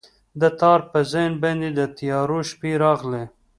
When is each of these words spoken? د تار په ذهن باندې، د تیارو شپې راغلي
د 0.41 0.43
تار 0.59 0.79
په 0.91 0.99
ذهن 1.11 1.33
باندې، 1.43 1.69
د 1.77 1.81
تیارو 1.97 2.39
شپې 2.49 2.71
راغلي 2.83 3.23